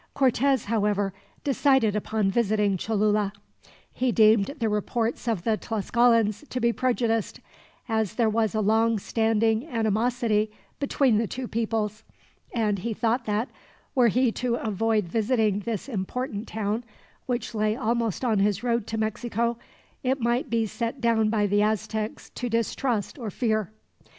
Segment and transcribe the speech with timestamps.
[0.15, 1.13] Cortez, however,
[1.43, 3.31] decided upon visiting Cholula.
[3.93, 7.39] He deemed the reports of the Tlascalans to be prejudiced,
[7.87, 12.03] as there was a long standing animosity between the two peoples;
[12.51, 13.49] and he thought that,
[13.93, 16.83] were he to avoid visiting this important town,
[17.27, 19.59] which lay almost on his road to Mexico,
[20.01, 23.69] it might be set down by the Aztecs to distrust or fear.